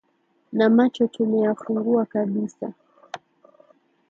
Na 0.53 0.69
macho 0.69 1.07
tumeyafungua 1.07 2.05
kabisa 2.05 2.73